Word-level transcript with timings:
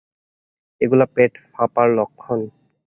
এগুলো 0.81 1.05
পেট 1.15 1.31
ফাঁপার 1.53 1.87
লক্ষণ। 1.97 2.39